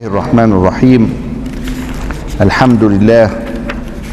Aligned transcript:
الرحمن 0.00 0.52
الرحيم. 0.52 1.12
الحمد 2.40 2.84
لله 2.84 3.30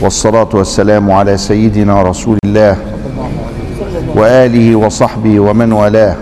والصلاة 0.01 0.49
والسلام 0.53 1.11
على 1.11 1.37
سيدنا 1.37 2.01
رسول 2.01 2.37
الله 2.45 2.75
وآله 4.15 4.75
وصحبه 4.75 5.39
ومن 5.39 5.71
والاه. 5.71 6.15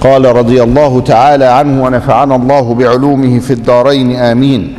قال 0.00 0.36
رضي 0.36 0.62
الله 0.62 1.00
تعالى 1.00 1.44
عنه 1.44 1.84
ونفعنا 1.84 2.36
الله 2.36 2.74
بعلومه 2.74 3.38
في 3.38 3.50
الدارين 3.50 4.16
آمين. 4.16 4.74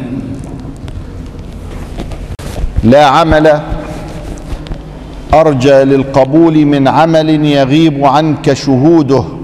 لا 2.83 3.05
عمل 3.05 3.61
أرجى 5.33 5.83
للقبول 5.83 6.65
من 6.65 6.87
عمل 6.87 7.29
يغيب 7.45 8.05
عنك 8.05 8.53
شهوده. 8.53 9.36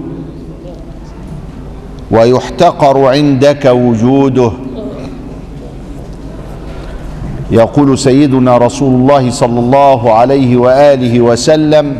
ويحتقر 2.10 3.06
عندك 3.08 3.64
وجوده. 3.64 4.52
يقول 7.50 7.98
سيدنا 7.98 8.58
رسول 8.58 8.94
الله 9.00 9.30
صلى 9.30 9.60
الله 9.60 10.12
عليه 10.12 10.56
وآله 10.56 11.20
وسلم 11.20 11.96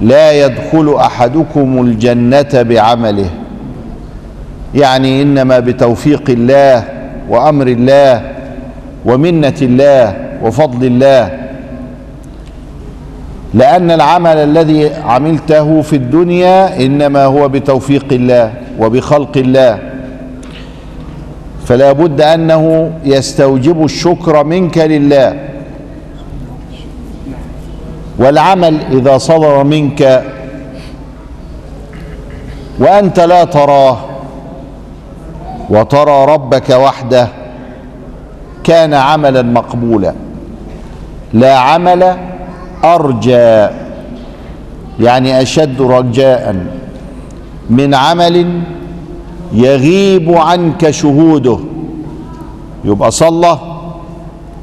لا 0.00 0.32
يدخل 0.46 0.94
أحدكم 0.94 1.80
الجنة 1.80 2.62
بعمله. 2.62 3.30
يعني 4.74 5.22
إنما 5.22 5.58
بتوفيق 5.58 6.30
الله 6.30 6.84
وأمر 7.30 7.66
الله 7.66 8.32
ومنة 9.04 9.54
الله 9.62 10.16
وفضل 10.42 10.86
الله 10.86 11.45
لأن 13.56 13.90
العمل 13.90 14.36
الذي 14.36 14.94
عملته 14.94 15.82
في 15.82 15.96
الدنيا 15.96 16.76
إنما 16.86 17.24
هو 17.24 17.48
بتوفيق 17.48 18.04
الله 18.12 18.52
وبخلق 18.78 19.36
الله. 19.36 19.78
فلا 21.64 21.92
بد 21.92 22.20
أنه 22.20 22.92
يستوجب 23.04 23.84
الشكر 23.84 24.44
منك 24.44 24.78
لله. 24.78 25.36
والعمل 28.18 28.80
إذا 28.92 29.18
صدر 29.18 29.64
منك 29.64 30.22
وأنت 32.78 33.20
لا 33.20 33.44
تراه 33.44 33.98
وترى 35.70 36.24
ربك 36.24 36.70
وحده 36.70 37.28
كان 38.64 38.94
عملا 38.94 39.42
مقبولا. 39.42 40.14
لا 41.32 41.58
عمل 41.58 42.16
أرجى 42.84 43.66
يعني 45.00 45.42
أشد 45.42 45.82
رجاء 45.82 46.56
من 47.70 47.94
عمل 47.94 48.60
يغيب 49.52 50.32
عنك 50.32 50.90
شهوده. 50.90 51.58
يبقى 52.84 53.10
صلى 53.10 53.58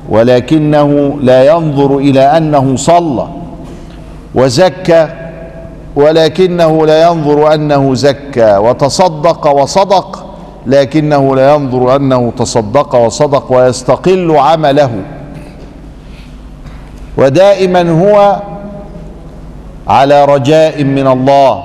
ولكنه 0.10 1.14
لا 1.22 1.44
ينظر 1.48 1.98
إلى 1.98 2.20
أنه 2.38 2.76
صلى 2.76 3.28
وزكى 4.36 5.08
ولكنه 5.96 6.86
لا 6.86 7.08
ينظر 7.08 7.54
أنه 7.54 7.94
زكى 7.96 8.58
وتصدق 8.58 9.48
وصدق 9.48 10.26
لكنه 10.68 11.36
لا 11.36 11.54
ينظر 11.56 11.96
أنه 11.96 12.32
تصدق 12.38 12.96
وصدق 12.96 13.52
ويستقل 13.52 14.32
عمله. 14.38 14.92
ودائما 17.18 17.92
هو 17.92 18.42
على 19.88 20.26
رجاء 20.26 20.84
من 20.84 21.08
الله 21.08 21.64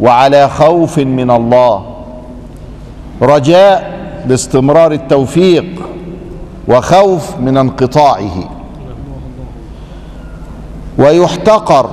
وعلى 0.00 0.48
خوف 0.48 0.98
من 0.98 1.30
الله. 1.30 1.84
رجاء 3.22 3.94
باستمرار 4.26 4.92
التوفيق 4.92 5.64
وخوف 6.68 7.38
من 7.38 7.56
انقطاعه. 7.56 8.36
ويحتقر 10.98 11.90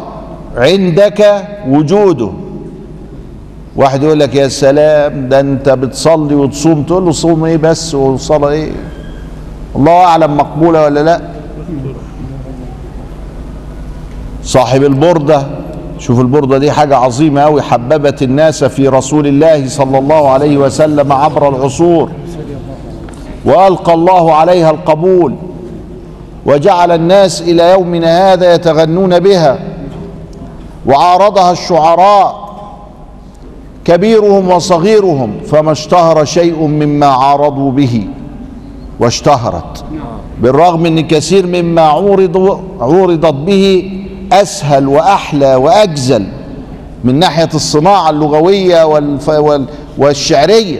عندك 0.58 1.48
وجوده. 1.68 2.32
واحد 3.76 4.04
يقول 4.04 4.20
لك 4.20 4.36
يا 4.36 4.48
سلام 4.48 5.30
ده 5.30 5.40
انت 5.40 5.70
بتصلي 5.70 6.36
وتصوم. 6.36 6.84
تقول 6.84 7.06
له 7.06 7.12
صوم 7.12 7.46
إيه 7.46 7.58
بس؟ 7.58 7.96
وصلاة 7.96 8.50
إيه؟ 8.50 8.72
الله 9.76 10.04
أعلم 10.04 10.38
مقبولة 10.38 10.84
ولا 10.84 11.00
لا. 11.00 11.22
صاحب 14.44 14.84
البردة. 14.84 15.48
شوف 16.00 16.20
البردة 16.20 16.58
دي 16.58 16.72
حاجة 16.72 16.98
عظيمة 16.98 17.42
أوي. 17.42 17.62
حببت 17.62 18.24
الناس 18.24 18.64
في 18.64 18.88
رسول 18.88 19.28
الله 19.28 19.68
صلى 19.68 19.98
الله 19.98 20.30
عليه 20.30 20.58
وسلم 20.58 21.14
عبر 21.14 21.50
العصور. 21.50 22.12
وألقى 23.46 23.94
الله 23.94 24.34
عليها 24.34 24.72
القبول. 24.72 25.36
وجعل 26.46 26.92
الناس 26.92 27.42
إلى 27.42 27.72
يومنا 27.72 28.34
هذا 28.34 28.54
يتغنون 28.54 29.20
بها. 29.20 29.60
وعارضها 30.86 31.52
الشعراء. 31.52 32.52
كبيرهم 33.86 34.52
وصغيرهم. 34.52 35.34
فما 35.48 35.72
اشتهر 35.72 36.26
شيء 36.26 36.68
مما 36.68 37.06
عارضوا 37.06 37.72
به. 37.72 38.08
واشتهرت. 39.00 39.84
بالرغم 40.42 40.86
إن 40.86 41.08
كثير 41.08 41.48
مما 41.48 41.82
عورض 41.82 42.60
عورضت 42.82 43.34
به. 43.34 43.92
أسهل 44.32 44.88
وأحلى 44.88 45.56
وأجزل 45.56 46.28
من 47.04 47.20
ناحية 47.20 47.50
الصناعة 47.54 48.10
اللغوية 48.10 48.84
والف 48.84 49.32
والشعرية 49.98 50.80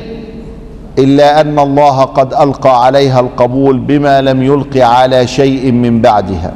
إلا 1.00 1.42
أن 1.42 1.60
الله 1.60 2.02
قد 2.02 2.34
ألقى 2.34 2.86
عليها 2.86 3.20
القبول 3.20 3.80
بما 3.80 4.22
لم 4.22 4.44
يلقي 4.44 4.82
على 4.82 5.28
شيء 5.28 5.72
من 5.72 6.02
بعدها. 6.02 6.54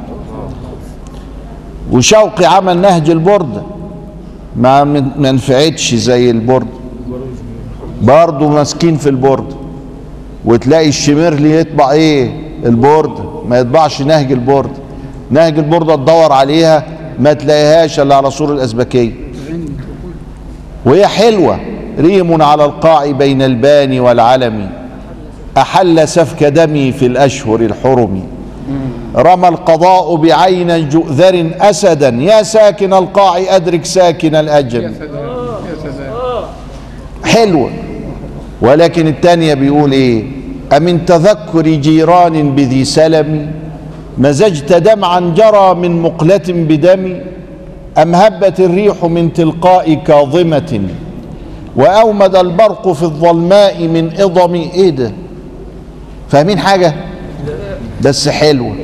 وشوقي 1.92 2.44
عمل 2.44 2.78
نهج 2.78 3.10
البردة 3.10 3.62
ما 4.56 4.84
ما 4.84 5.32
نفعتش 5.32 5.94
زي 5.94 6.30
البردة. 6.30 6.66
برضه 8.02 8.48
ماسكين 8.48 8.96
في 8.96 9.08
البردة. 9.08 9.54
وتلاقي 10.44 10.88
الشمرلي 10.88 11.60
يطبع 11.60 11.90
إيه؟ 11.92 12.30
البردة 12.66 13.12
ما 13.48 13.58
يطبعش 13.58 14.02
نهج 14.02 14.32
البردة 14.32 14.70
نهج 15.30 15.58
البردة 15.58 15.96
تدور 15.96 16.32
عليها 16.32 16.84
ما 17.18 17.32
تلاقيهاش 17.32 18.00
إلا 18.00 18.14
على 18.14 18.30
سور 18.30 18.52
الازبكيه 18.52 19.10
وهي 20.84 21.06
حلوة 21.06 21.60
ريم 21.98 22.42
على 22.42 22.64
القاع 22.64 23.10
بين 23.10 23.42
البان 23.42 24.00
والعلم. 24.00 24.70
أحل 25.56 26.08
سفك 26.08 26.44
دمي 26.44 26.92
في 26.92 27.06
الأشهر 27.06 27.60
الحرم. 27.60 28.22
رمى 29.16 29.48
القضاء 29.48 30.16
بعين 30.16 30.88
جؤذر 30.88 31.50
أسدا. 31.60 32.08
يا 32.08 32.42
ساكن 32.42 32.92
القاع 32.92 33.56
أدرك 33.56 33.84
ساكن 33.84 34.34
الاجل 34.34 34.92
حلوة. 37.24 37.70
ولكن 38.60 39.06
الثانية 39.06 39.54
بيقول 39.54 39.92
إيه؟ 39.92 40.24
أمن 40.76 41.04
تذكر 41.06 41.62
جيران 41.62 42.54
بذي 42.54 42.84
سلم؟ 42.84 43.50
مزجت 44.18 44.72
دمعا 44.72 45.20
جرى 45.36 45.74
من 45.74 46.02
مقلة 46.02 46.42
بدم 46.48 47.20
أم 47.98 48.14
هبت 48.14 48.60
الريح 48.60 49.04
من 49.04 49.32
تلقاء 49.32 49.94
كاظمة؟ 49.94 50.80
وأومد 51.76 52.36
البرق 52.36 52.92
في 52.92 53.02
الظلماء 53.02 53.82
من 53.88 54.20
إضم 54.20 54.54
إيه 54.54 54.90
ده 54.90 55.12
فاهمين 56.28 56.58
حاجة؟ 56.58 56.94
بس 58.02 58.28
حلوة 58.28 58.74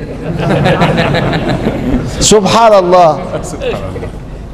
سبحان 2.19 2.73
الله. 2.85 3.19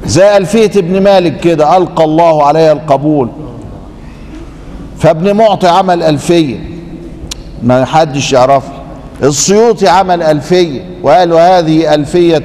زي 0.06 0.38
ألفية 0.38 0.72
ابن 0.80 1.04
مالك 1.04 1.40
كده 1.40 1.78
ألقى 1.78 2.04
الله 2.04 2.44
عليها 2.46 2.72
القبول. 2.72 3.30
فابن 4.98 5.36
معطي 5.36 5.68
عمل 5.68 6.04
ألفية 6.04 6.60
ما 7.64 7.86
حدش 7.86 8.34
يعرفها 8.34 8.79
السيوطي 9.24 9.88
عمل 9.88 10.24
ألفية 10.24 10.82
وقال 11.04 11.34
وهذه 11.34 11.94
ألفية 11.94 12.44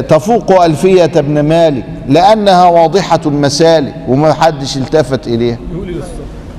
تفوق 0.00 0.62
ألفية 0.64 1.04
ابن 1.16 1.40
مالك 1.40 1.84
لأنها 2.08 2.64
واضحة 2.66 3.20
المسالك 3.26 3.94
وما 4.08 4.32
حدش 4.32 4.76
التفت 4.76 5.26
إليها. 5.26 5.58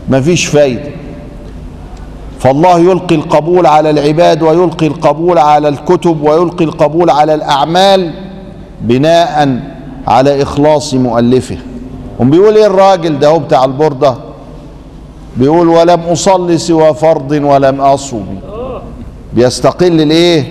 ما 0.10 0.22
فيش 0.22 0.46
فايدة. 0.46 0.90
فالله 2.40 2.80
يلقي 2.80 3.16
القبول 3.16 3.66
على 3.66 3.90
العباد 3.90 4.44
ويلقي 4.44 4.88
القبول 4.88 5.38
على 5.38 5.68
الكتب 5.68 6.22
ويلقي 6.22 6.66
القبول 6.66 7.10
على 7.10 7.34
الأعمال 7.34 8.12
بناء 8.82 9.60
على 10.08 10.42
إخلاص 10.42 10.94
مؤلفه. 10.94 11.58
وبيقول 12.20 12.56
إيه 12.56 12.66
الراجل 12.66 13.20
ده 13.20 13.28
هو 13.28 13.40
بتاع 13.40 13.66
البرده؟ 13.66 14.16
بيقول 15.38 15.68
ولم 15.68 16.00
أصلي 16.00 16.58
سوى 16.58 16.94
فرض 16.94 17.32
ولم 17.32 17.82
أصوم. 17.82 18.40
بيستقل 19.36 20.02
الايه؟ 20.02 20.44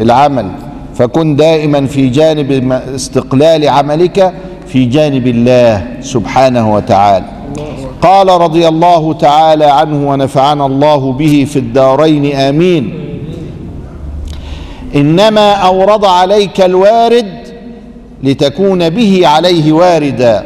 العمل. 0.00 0.50
فكن 0.94 1.36
دائما 1.36 1.86
في 1.86 2.08
جانب 2.08 2.72
استقلال 2.94 3.68
عملك 3.68 4.32
في 4.66 4.84
جانب 4.84 5.26
الله 5.26 5.86
سبحانه 6.00 6.74
وتعالى. 6.74 7.24
قال 8.02 8.28
رضي 8.28 8.68
الله 8.68 9.12
تعالى 9.12 9.64
عنه 9.64 10.10
ونفعنا 10.10 10.66
الله 10.66 11.12
به 11.12 11.46
في 11.50 11.58
الدارين 11.58 12.36
آمين. 12.36 13.00
إنما 14.94 15.50
أورد 15.52 16.04
عليك 16.04 16.60
الوارد 16.60 17.32
لتكون 18.22 18.90
به 18.90 19.26
عليه 19.26 19.72
واردا. 19.72 20.44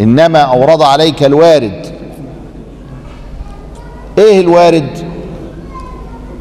إنما 0.00 0.38
أورد 0.38 0.82
عليك 0.82 1.22
الوارد. 1.22 1.86
إيه 4.18 4.40
الوارد؟ 4.40 5.05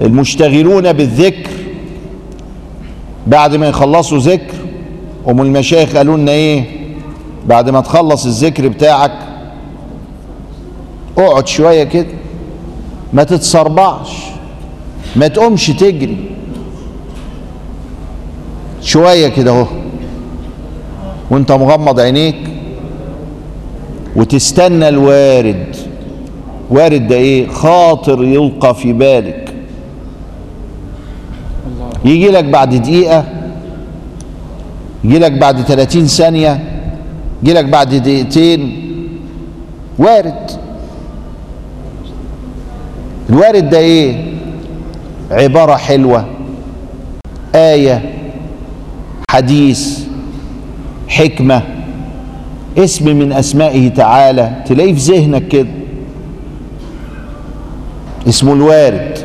المشتغلون 0.01 0.93
بالذكر. 0.93 1.49
بعد 3.27 3.55
ما 3.55 3.67
يخلصوا 3.67 4.17
ذكر 4.19 4.53
أم 5.27 5.41
المشايخ 5.41 5.95
قالوا 5.95 6.17
لنا 6.17 6.31
إيه؟ 6.31 6.63
بعد 7.47 7.69
ما 7.69 7.81
تخلص 7.81 8.25
الذكر 8.25 8.67
بتاعك 8.67 9.11
اقعد 11.17 11.47
شوية 11.47 11.83
كده 11.83 12.05
ما 13.13 13.23
تتصربعش 13.23 14.09
ما 15.15 15.27
تقومش 15.27 15.67
تجري. 15.67 16.17
شوية 18.81 19.27
كده 19.27 19.51
اهو 19.51 19.65
وانت 21.31 21.51
مغمض 21.51 21.99
عينيك 21.99 22.35
وتستنى 24.15 24.89
الوارد. 24.89 25.75
وارد 26.69 27.07
ده 27.07 27.15
إيه؟ 27.15 27.47
خاطر 27.47 28.23
يلقى 28.23 28.75
في 28.75 28.93
بالك. 28.93 29.54
يجي 32.05 32.27
لك 32.27 32.43
بعد 32.43 32.75
دقيقة 32.75 33.25
يجي 35.03 35.19
لك 35.19 35.31
بعد 35.31 35.61
30 35.61 36.05
ثانية 36.07 36.63
يجي 37.43 37.53
لك 37.53 37.65
بعد 37.65 37.95
دقيقتين. 37.95 38.81
وارد. 39.99 40.51
الوارد 43.29 43.69
ده 43.69 43.77
إيه؟ 43.77 44.33
عبارة 45.31 45.75
حلوة. 45.75 46.25
آية 47.55 48.13
حديث 49.31 49.99
حكمة. 51.07 51.61
اسم 52.77 53.15
من 53.17 53.31
أسمائه 53.33 53.89
تعالى. 53.89 54.63
تلاقيه 54.65 54.93
في 54.93 54.99
ذهنك 55.13 55.47
كده. 55.47 55.67
اسمه 58.27 58.53
الوارد. 58.53 59.24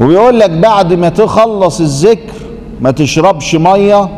وبيقول 0.00 0.40
لك 0.40 0.50
بعد 0.50 0.92
ما 0.92 1.08
تخلص 1.08 1.80
الذكر 1.80 2.32
ما 2.80 2.90
تشربش 2.90 3.54
مية 3.54 4.08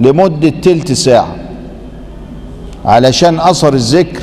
لمدة 0.00 0.48
تلت 0.48 0.92
ساعة. 0.92 1.36
علشان 2.84 3.40
أثر 3.40 3.74
الذكر 3.74 4.20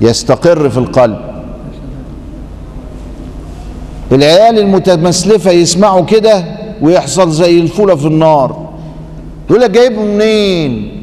يستقر 0.00 0.70
في 0.70 0.78
القلب. 0.78 1.18
العيال 4.12 4.58
المتمسلفة 4.58 5.50
يسمعوا 5.50 6.04
كده 6.04 6.44
ويحصل 6.82 7.30
زي 7.30 7.60
الفولة 7.60 7.94
في 7.94 8.06
النار. 8.06 8.68
يقول 9.50 9.62
لك 9.62 9.70
جايبه 9.70 10.02
منين؟ 10.02 11.02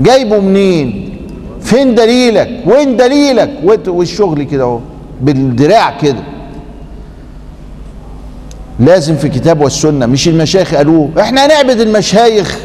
جايبه 0.00 0.40
منين؟ 0.40 1.16
فين 1.60 1.94
دليلك؟ 1.94 2.60
وين 2.66 2.96
دليلك؟ 2.96 3.50
والشغل 3.86 4.42
كده 4.42 4.64
أهو 4.64 4.78
بالدراع 5.20 5.98
كده. 5.98 6.22
لازم 8.80 9.16
في 9.16 9.28
كتاب 9.28 9.60
والسنة 9.60 10.06
مش 10.06 10.28
المشايخ 10.28 10.74
قالوه. 10.74 11.10
إحنا 11.20 11.46
هنعبد 11.46 11.80
المشايخ. 11.80 12.58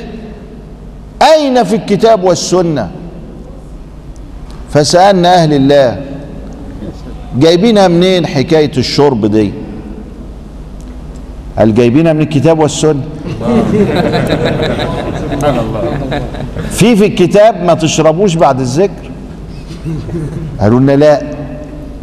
أين 1.21 1.63
في 1.63 1.75
الكتاب 1.75 2.23
والسنة؟ 2.23 2.91
فسألنا 4.73 5.33
أهل 5.35 5.53
الله. 5.53 6.01
جايبينها 7.37 7.87
منين 7.87 8.27
حكاية 8.27 8.71
الشرب 8.77 9.25
دي؟ 9.25 9.51
هل 11.55 11.73
جايبينها 11.73 12.13
من 12.13 12.21
الكتاب 12.21 12.59
والسنة. 12.59 13.01
في 16.71 16.95
في 16.95 17.05
الكتاب 17.05 17.63
ما 17.63 17.73
تشربوش 17.73 18.35
بعد 18.35 18.59
الذكر. 18.59 19.11
قالوا 20.59 20.79
لنا 20.79 20.95
لا. 20.95 21.21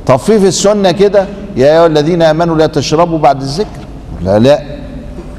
طب 0.06 0.16
في 0.16 0.38
في 0.40 0.46
السنة 0.46 0.90
كده؟ 0.90 1.26
يا 1.56 1.66
أيها 1.66 1.86
الذين 1.86 2.22
آمنوا 2.22 2.56
لا 2.56 2.66
تشربوا 2.66 3.18
بعد 3.18 3.42
الذكر. 3.42 3.85
لا 4.22 4.38
لا. 4.38 4.62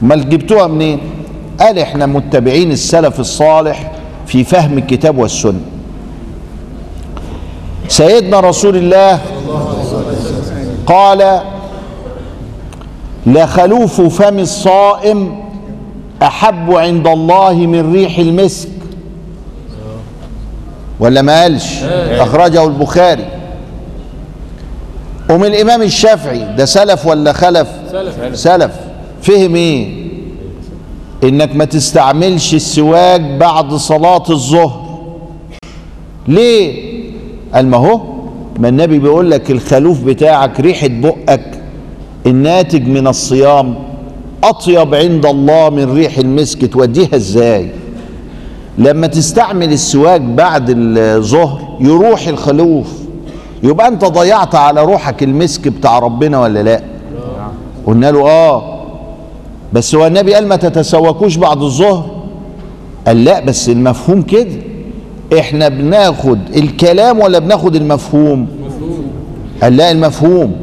امال 0.03 0.29
جبتوها 0.29 0.67
منين؟ 0.67 0.99
قال 1.59 1.79
إحنا 1.79 2.05
متبعين 2.05 2.71
السلف 2.71 3.19
الصالح 3.19 3.91
في 4.27 4.43
فهم 4.43 4.77
الكتاب 4.77 5.17
والسنة. 5.17 5.61
سيدنا 7.87 8.39
رسول 8.39 8.75
الله 8.77 9.19
قال 10.85 11.41
لخلوف 13.27 14.01
فم 14.01 14.39
الصائم 14.39 15.39
أحب 16.23 16.71
عند 16.71 17.07
الله 17.07 17.53
من 17.53 17.93
ريح 17.93 18.17
المسك. 18.17 18.69
ولا 20.99 21.21
ما 21.21 21.41
قالش؟ 21.41 21.83
أخرجه 22.11 22.65
البخاري. 22.65 23.25
ومن 25.29 25.45
الإمام 25.45 25.81
الشافعي 25.81 26.55
ده 26.55 26.65
سلف 26.65 27.05
ولا 27.05 27.33
خلف؟ 27.33 27.67
سلف. 27.91 28.35
سلف. 28.37 28.71
فهم 29.21 29.55
إيه 29.55 30.07
إنك 31.23 31.55
ما 31.55 31.65
تستعملش 31.65 32.53
السواك 32.53 33.21
بعد 33.21 33.73
صلاة 33.73 34.23
الظهر. 34.29 34.87
ليه؟ 36.27 36.87
قال 37.53 37.67
ما 37.67 37.77
هو؟ 37.77 38.01
ما 38.59 38.69
النبي 38.69 38.99
بيقول 38.99 39.31
لك 39.31 39.51
الخلوف 39.51 40.03
بتاعك 40.03 40.59
ريحة 40.59 40.87
بقك 40.87 41.61
الناتج 42.25 42.87
من 42.87 43.07
الصيام 43.07 43.75
أطيب 44.43 44.95
عند 44.95 45.25
الله 45.25 45.69
من 45.69 45.93
ريح 45.93 46.17
المسك 46.17 46.73
توديها 46.73 47.15
إزاي؟ 47.15 47.69
لما 48.77 49.07
تستعمل 49.07 49.71
السواك 49.73 50.21
بعد 50.21 50.65
الظهر 50.97 51.77
يروح 51.79 52.27
الخلوف. 52.27 52.87
يبقى 53.63 53.87
أنت 53.87 54.05
ضيعت 54.05 54.55
على 54.55 54.83
روحك 54.83 55.23
المسك 55.23 55.67
بتاع 55.67 55.99
ربنا 55.99 56.41
ولا 56.41 56.63
لا؟ 56.63 56.81
قلنا 57.87 58.11
له 58.11 58.29
آه. 58.29 58.83
بس 59.73 59.95
هو 59.95 60.07
النبي 60.07 60.33
قال 60.33 60.47
ما 60.47 60.55
تتسوكوش 60.55 61.35
بعد 61.35 61.61
الظهر. 61.61 62.05
قال 63.07 63.23
لا 63.23 63.39
بس 63.39 63.69
المفهوم 63.69 64.21
كده. 64.21 64.51
إحنا 65.39 65.67
بناخد 65.67 66.39
الكلام 66.55 67.19
ولا 67.19 67.39
بناخد 67.39 67.75
المفهوم؟ 67.75 68.47
قال 69.63 69.77
لا 69.77 69.91
المفهوم. 69.91 70.55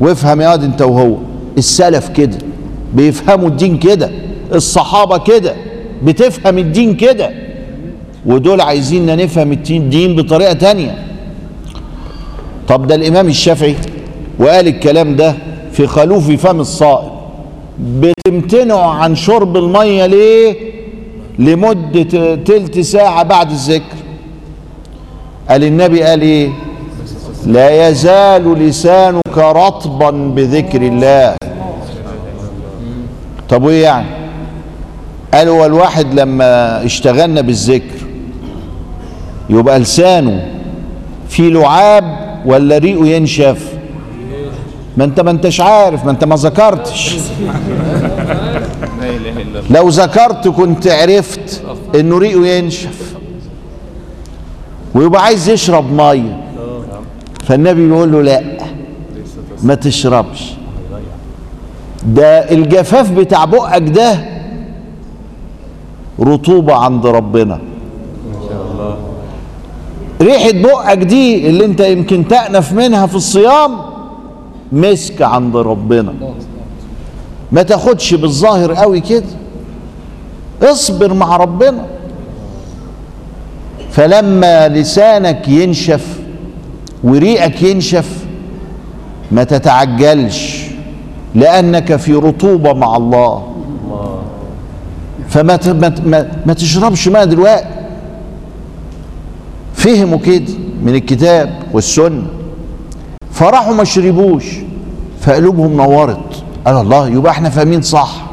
وافهم 0.00 0.40
يا 0.40 0.48
واد 0.48 0.64
انت 0.64 0.82
وهو. 0.82 1.16
السلف 1.58 2.08
كده. 2.08 2.38
بيفهموا 2.94 3.48
الدين 3.48 3.78
كده. 3.78 4.10
الصحابة 4.54 5.18
كده. 5.18 5.54
بتفهم 6.02 6.58
الدين 6.58 6.96
كده. 6.96 7.30
ودول 8.26 8.60
عايزيننا 8.60 9.16
نفهم 9.16 9.52
الدين 9.52 10.16
بطريقة 10.16 10.52
تانية. 10.52 11.04
طب 12.68 12.86
ده 12.86 12.94
الإمام 12.94 13.28
الشافعي 13.28 13.76
وقال 14.38 14.68
الكلام 14.68 15.16
ده. 15.16 15.34
في 15.80 15.86
خلوف 15.86 16.30
فم 16.30 16.60
الصائم 16.60 17.10
بتمتنعوا 17.80 18.90
عن 18.92 19.14
شرب 19.14 19.56
المية 19.56 20.06
ليه؟ 20.06 20.56
لمدة 21.38 22.34
تلت 22.34 22.78
ساعة 22.80 23.22
بعد 23.22 23.50
الذكر. 23.50 23.96
قال 25.48 25.64
النبي 25.64 26.02
قال 26.02 26.22
إيه؟ 26.22 26.50
لا 27.46 27.88
يزال 27.88 28.54
لسانك 28.54 29.38
رطبا 29.38 30.10
بذكر 30.10 30.82
الله. 30.82 31.34
طب 33.48 33.62
وإيه 33.62 33.82
يعني؟ 33.82 34.06
قال 35.34 35.48
هو 35.48 35.66
الواحد 35.66 36.20
لما 36.20 36.84
اشتغلنا 36.84 37.40
بالذكر 37.40 37.98
يبقى 39.50 39.78
لسانه 39.78 40.46
في 41.28 41.50
لعاب 41.50 42.16
ولا 42.46 42.78
ريقه 42.78 43.06
ينشف؟ 43.06 43.69
ما 44.96 45.04
انت 45.04 45.20
ما 45.20 45.30
انتش 45.30 45.60
عارف 45.60 46.04
ما 46.04 46.10
انت 46.10 46.24
ما 46.24 46.36
ذكرتش. 46.36 47.16
لو 49.70 49.88
ذكرت 49.88 50.48
كنت 50.48 50.88
عرفت 50.88 51.62
انه 51.94 52.18
ريقه 52.18 52.46
ينشف 52.46 53.14
ويبقى 54.94 55.22
عايز 55.22 55.48
يشرب 55.48 55.92
مية. 55.92 56.40
فالنبي 57.44 57.86
بيقول 57.86 58.12
له 58.12 58.22
لا 58.22 58.42
ما 59.62 59.74
تشربش. 59.74 60.54
ده 62.06 62.50
الجفاف 62.50 63.10
بتاع 63.10 63.44
بقك 63.44 63.82
ده 63.82 64.24
رطوبة 66.20 66.74
عند 66.74 67.06
ربنا. 67.06 67.60
ريحة 70.22 70.50
بقك 70.52 70.98
دي 70.98 71.48
اللي 71.48 71.64
انت 71.64 71.80
يمكن 71.80 72.28
تأنف 72.28 72.72
منها 72.72 73.06
في 73.06 73.14
الصيام 73.14 73.89
مسك 74.72 75.22
عند 75.22 75.56
ربنا. 75.56 76.14
ما 77.52 77.62
تاخدش 77.62 78.14
بالظاهر 78.14 78.72
قوي 78.72 79.00
كده. 79.00 79.24
اصبر 80.62 81.14
مع 81.14 81.36
ربنا. 81.36 81.86
فلما 83.90 84.68
لسانك 84.68 85.48
ينشف 85.48 86.18
وريقك 87.04 87.62
ينشف 87.62 88.24
ما 89.32 89.44
تتعجلش 89.44 90.64
لأنك 91.34 91.96
في 91.96 92.14
رطوبة 92.14 92.72
مع 92.72 92.96
الله. 92.96 93.46
فما 95.28 95.58
ما, 96.04 96.30
ما 96.46 96.52
تشربش 96.54 97.08
ماء 97.08 97.24
دلوقتي. 97.24 97.66
فهموا 99.74 100.18
كده 100.18 100.52
من 100.82 100.94
الكتاب 100.94 101.54
والسنة. 101.72 102.22
فراحوا 103.40 103.74
ما 103.74 103.84
شربوش 103.84 104.44
فقلوبهم 105.20 105.76
نورت. 105.76 106.42
قال 106.66 106.76
الله 106.76 107.08
يبقى 107.08 107.32
إحنا 107.32 107.50
فاهمين 107.50 107.82
صح. 107.82 108.26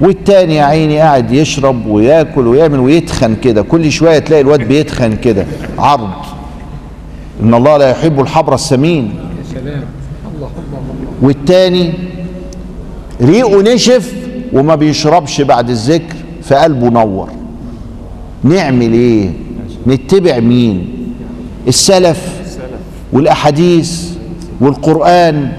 والتاني 0.00 0.54
يا 0.54 0.62
عيني 0.64 0.98
قاعد 0.98 1.32
يشرب 1.32 1.86
وياكل 1.86 2.46
ويعمل 2.46 2.78
ويتخن 2.78 3.34
كده. 3.34 3.62
كل 3.62 3.92
شوية 3.92 4.18
تلاقي 4.18 4.40
الواد 4.40 4.68
بيتخن 4.68 5.16
كده. 5.16 5.46
عرض. 5.78 6.10
إن 7.42 7.54
الله 7.54 7.76
لا 7.76 7.90
يحب 7.90 8.20
الحبر 8.20 8.54
السمين. 8.54 9.14
والتاني 11.22 11.92
ريقه 13.22 13.62
نشف 13.74 14.14
وما 14.52 14.74
بيشربش 14.74 15.40
بعد 15.40 15.70
الذكر 15.70 16.16
فقلبه 16.42 16.88
نور. 16.88 17.30
نعمل 18.44 18.92
إيه؟ 18.92 19.30
نتبع 19.86 20.38
مين؟ 20.38 20.88
السلف. 21.68 22.37
والأحاديث 23.12 24.02
والقرآن 24.60 25.52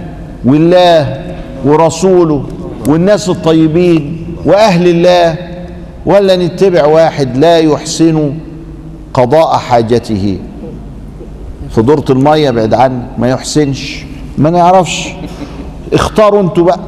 والله 0.46 1.22
ورسوله 1.65 2.46
والناس 2.88 3.29
الطيبين 3.29 4.25
وأهل 4.46 4.88
الله 4.88 5.36
ولا 6.06 6.36
نتبع 6.36 6.86
واحد 6.86 7.38
لا 7.38 7.58
يحسن 7.58 8.34
قضاء 9.13 9.58
حاجته. 9.58 10.38
في 11.75 11.82
دورة 11.82 12.06
المية 12.10 12.50
بعد 12.51 12.74
عنه 12.74 13.08
ما 13.18 13.29
يحسنش 13.29 14.03
ما 14.38 14.50
نعرفش. 14.50 15.08
اختاروا 15.94 16.41
أنتوا 16.41 16.63
بقى. 16.63 16.79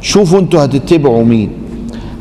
شوفوا 0.00 0.38
أنتوا 0.38 0.64
هتتبعوا 0.64 1.24
مين. 1.24 1.50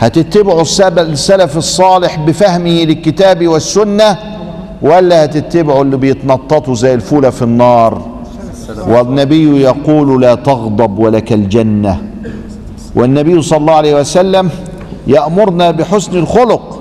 هتتبعوا 0.01 0.61
السلف 0.97 1.57
الصالح 1.57 2.15
بفهمه 2.19 2.69
للكتاب 2.83 3.47
والسنة 3.47 4.17
ولا 4.81 5.25
هتتبعوا 5.25 5.83
اللي 5.83 5.97
بيتنططوا 5.97 6.75
زي 6.75 6.93
الفولة 6.93 7.29
في 7.29 7.41
النار. 7.41 8.01
والنبي 8.87 9.61
يقول 9.61 10.21
لا 10.21 10.35
تغضب 10.35 10.99
ولك 10.99 11.33
الجنة. 11.33 12.01
والنبي 12.95 13.41
صلى 13.41 13.57
الله 13.57 13.73
عليه 13.73 13.95
وسلم 13.95 14.49
يأمرنا 15.07 15.71
بحسن 15.71 16.17
الخلق. 16.17 16.77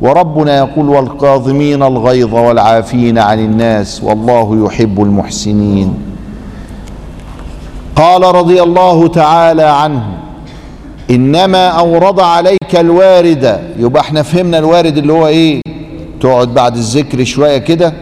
وربنا 0.00 0.58
يقول 0.58 0.88
والكاظمين 0.88 1.82
الغيظ 1.82 2.34
والعافين 2.34 3.18
عن 3.18 3.38
الناس 3.38 4.04
والله 4.04 4.64
يحب 4.66 5.02
المحسنين. 5.02 5.94
قال 7.96 8.22
رضي 8.22 8.62
الله 8.62 9.08
تعالى 9.08 9.62
عنه 9.62 10.02
إنما 11.10 11.68
أورد 11.68 12.20
عليك 12.20 12.76
الوارد. 12.76 13.60
يبقى 13.78 14.02
إحنا 14.02 14.22
فهمنا 14.22 14.58
الوارد 14.58 14.98
اللي 14.98 15.12
هو 15.12 15.26
إيه؟ 15.26 15.60
تقعد 16.26 16.54
بعد 16.54 16.76
الذكر 16.76 17.24
شوية 17.24 17.58
كده. 17.58 17.92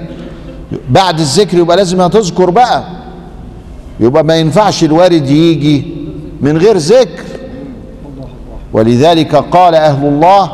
بعد 0.91 1.21
الذكر 1.21 1.59
يبقى 1.59 1.77
لازم 1.77 2.01
هتذكر 2.01 2.51
بقى. 2.51 2.85
يبقى 4.01 4.25
ما 4.25 4.37
ينفعش 4.37 4.85
الوارد 4.85 5.31
يجي 5.31 5.85
من 6.41 6.59
غير 6.59 6.77
ذكر. 6.77 7.25
ولذلك 8.73 9.35
قال 9.35 9.75
أهل 9.75 10.07
الله 10.07 10.51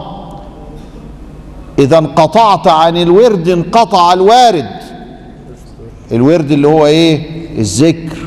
إذا 1.78 1.98
انقطعت 1.98 2.68
عن 2.68 2.96
الورد 2.96 3.48
انقطع 3.48 4.12
الوارد. 4.12 4.70
الورد 6.12 6.50
اللي 6.50 6.68
هو 6.68 6.86
إيه؟ 6.86 7.22
الذكر. 7.58 8.18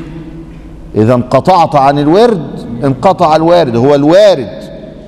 إذا 0.95 1.13
انقطعت 1.13 1.75
عن 1.75 1.99
الورد 1.99 2.65
انقطع 2.83 3.35
الوارد. 3.35 3.75
هو 3.75 3.95
الوارد. 3.95 4.63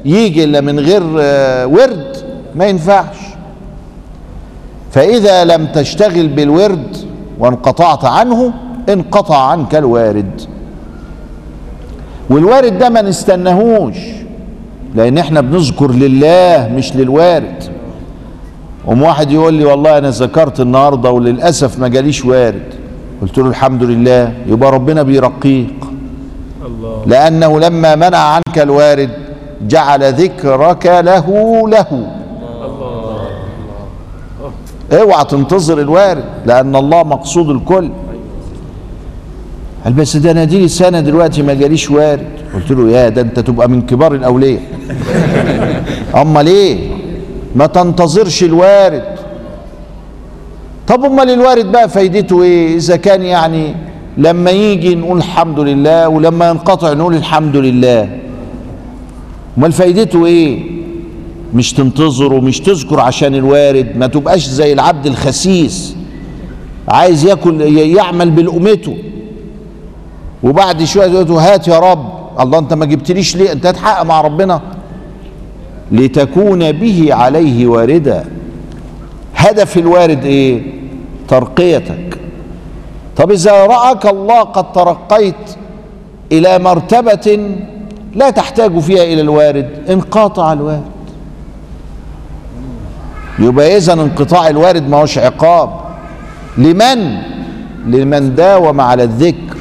يجي 0.06 0.44
إلا 0.44 0.62
من 0.62 0.80
غير 0.80 1.04
آه، 1.20 1.68
ورد 1.68 2.18
ما 2.56 2.66
ينفعش. 2.66 3.25
فإذا 4.96 5.44
لم 5.46 5.66
تشتغل 5.66 6.28
بالورد 6.28 6.98
وانقطعت 7.40 8.06
عنه 8.06 8.54
انقطع 8.90 9.38
عنك 9.38 9.76
الوارد. 9.76 10.42
والوارد 12.30 12.78
ده 12.78 12.90
ما 12.90 13.02
نستناهوش 13.02 13.98
لأن 14.96 15.18
إحنا 15.18 15.42
بنذكر 15.42 15.92
لله 15.92 16.70
مش 16.76 16.96
للوارد. 16.96 17.64
قوم 18.88 19.02
واحد 19.02 19.32
يقول 19.32 19.54
لي 19.54 19.66
والله 19.66 19.98
أنا 19.98 20.10
ذكرت 20.10 20.60
النهارده 20.60 21.12
وللأسف 21.12 21.80
ما 21.80 21.88
جاليش 21.88 22.26
وارد. 22.26 22.64
قلت 23.22 23.38
له 23.38 23.48
الحمد 23.48 23.84
لله 23.84 24.34
يبقى 24.48 24.72
ربنا 24.72 25.04
بيرقيك 25.04 25.80
لأنه 27.06 27.60
لما 27.60 27.96
منع 27.96 28.18
عنك 28.18 28.60
الوارد 28.60 29.10
جعل 29.68 30.14
ذكرك 30.14 30.86
له 30.86 31.26
له. 31.70 32.08
اوعى 34.92 35.26
تنتظر 35.26 35.82
الوارد 35.82 36.24
لأن 36.46 36.76
الله 36.76 37.04
مقصود 37.04 37.50
الكل. 37.50 37.90
قال 39.84 39.94
بس 39.94 40.18
ده 40.18 40.32
أنا 40.32 40.44
دي 40.44 40.68
سنه 40.68 41.00
دلوقتي 41.00 41.42
ما 41.42 41.54
جاليش 41.54 41.92
وارد. 41.92 42.28
قلت 42.54 42.72
له 42.72 42.90
يا 42.92 43.10
ده 43.10 43.22
أنت 43.22 43.40
تبقى 43.40 43.70
من 43.70 43.82
كبار 43.82 44.16
الأولياء. 44.16 44.62
اما 46.22 46.44
ليه 46.44 46.90
ما 47.56 47.66
تنتظرش 47.66 48.44
الوارد. 48.44 49.04
طب 50.88 51.06
أمال 51.06 51.30
الوارد 51.30 51.72
بقى 51.72 51.90
فايدته 51.90 52.44
إيه؟ 52.44 52.76
إذا 52.76 52.96
كان 52.96 53.22
يعني 53.22 53.76
لما 54.18 54.52
يجي 54.52 54.96
نقول 54.96 55.18
الحمد 55.18 55.60
لله 55.60 56.08
ولما 56.10 56.50
ينقطع 56.50 56.94
نقول 56.94 57.16
الحمد 57.16 57.56
لله. 57.58 58.10
أمال 59.58 59.72
فايدته 59.72 60.26
إيه؟ 60.26 60.75
مش 61.56 61.74
تنتظر 61.74 62.34
ومش 62.34 62.60
تذكر 62.60 63.00
عشان 63.00 63.36
الوارد 63.36 63.98
ما 63.98 64.08
تبقاش 64.08 64.46
زي 64.46 64.74
العبد 64.74 65.06
الخسيس. 65.06 65.96
عايز 66.88 67.26
ياكل 67.26 67.62
يعمل 67.78 68.32
بلقمته 68.32 68.98
وبعد 70.44 70.84
شوية 70.84 71.08
يقول 71.08 71.28
له 71.28 71.54
هات 71.54 71.68
يا 71.68 71.80
رب. 71.80 72.06
الله 72.40 72.60
انت 72.60 72.74
ما 72.74 72.86
جبتليش 72.86 73.36
ليه؟ 73.36 73.52
انت 73.52 73.66
هتحقق 73.66 74.04
مع 74.04 74.22
ربنا. 74.22 74.62
لتكون 75.92 76.72
به 76.72 77.14
عليه 77.14 77.68
واردا. 77.68 78.26
هدف 79.36 79.78
الوارد 79.78 80.26
إيه؟ 80.26 80.62
ترقيتك. 81.28 82.20
طب 83.18 83.32
إذا 83.32 83.66
رأك 83.66 84.06
الله 84.06 84.42
قد 84.42 84.72
ترقيت 84.74 85.36
إلى 86.32 86.60
مرتبة 86.60 87.56
لا 88.16 88.30
تحتاج 88.30 88.80
فيها 88.80 89.04
إلى 89.04 89.22
الوارد 89.22 89.70
انقطع 89.90 90.54
الوارد. 90.54 90.95
يبقى 93.40 93.78
إذا 93.78 93.94
انقطاع 93.94 94.48
الوارد 94.48 94.90
ما 94.90 94.98
هوش 94.98 95.18
عقاب. 95.18 95.70
لمن؟ 96.58 97.18
لمن 97.86 98.36
داوم 98.36 98.82
على 98.82 99.04
الذكر. 99.04 99.58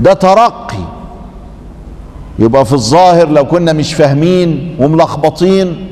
ده 0.00 0.12
ترقي. 0.12 0.84
يبقى 2.38 2.64
في 2.64 2.72
الظاهر 2.72 3.28
لو 3.28 3.44
كنا 3.44 3.72
مش 3.72 3.94
فاهمين 3.94 4.76
وملخبطين 4.78 5.86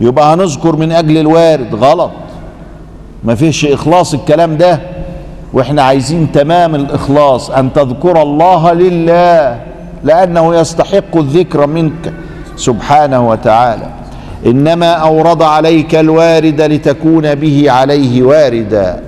يبقى 0.00 0.34
هنذكر 0.34 0.76
من 0.76 0.92
أجل 0.92 1.18
الوارد. 1.18 1.74
غلط. 1.74 2.10
ما 3.24 3.34
فيش 3.34 3.66
إخلاص 3.66 4.14
الكلام 4.14 4.56
ده. 4.56 4.80
وإحنا 5.52 5.82
عايزين 5.82 6.32
تمام 6.32 6.74
الإخلاص. 6.74 7.50
أن 7.50 7.72
تذكر 7.72 8.22
الله 8.22 8.72
لله. 8.72 9.60
لأنه 10.04 10.56
يستحق 10.56 11.16
الذكر 11.16 11.66
منك 11.66 12.12
سبحانه 12.56 13.28
وتعالى. 13.28 13.86
إنما 14.46 14.92
أورد 14.92 15.42
عليك 15.42 15.94
الوارد 15.94 16.60
لتكون 16.60 17.34
به 17.34 17.70
عليه 17.70 18.22
واردا. 18.22 19.02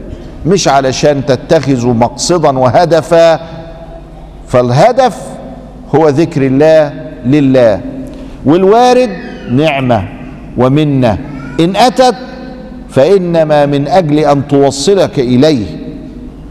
مش 0.46 0.68
علشان 0.68 1.26
تتخذ 1.26 1.86
مقصدا 1.86 2.58
وهدفا. 2.58 3.40
فالهدف 4.48 5.16
هو 5.94 6.08
ذكر 6.08 6.46
الله 6.46 6.92
لله. 7.26 7.80
والوارد 8.44 9.10
نعمة 9.50 10.08
ومنة. 10.56 11.18
إن 11.60 11.76
أتت 11.76 12.14
فإنما 12.90 13.66
من 13.66 13.88
أجل 13.88 14.18
أن 14.18 14.48
توصلك 14.48 15.18
إليه. 15.18 15.66